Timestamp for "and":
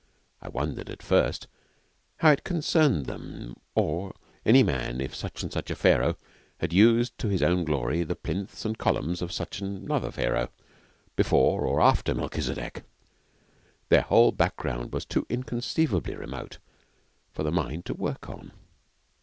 5.43-5.53, 8.65-8.79